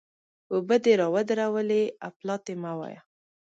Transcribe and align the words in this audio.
اوبه 0.53 0.75
دې 0.83 0.93
را 0.99 1.07
ودرولې؛ 1.15 1.83
اپلاتي 2.09 2.53
مه 2.61 2.71
وایه! 2.79 2.99